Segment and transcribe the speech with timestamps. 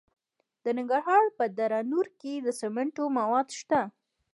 [0.63, 3.81] د ننګرهار په دره نور کې د سمنټو مواد شته.